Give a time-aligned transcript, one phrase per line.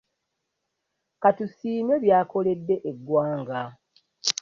[1.21, 3.59] Ka tusiime byakoledde eggwanga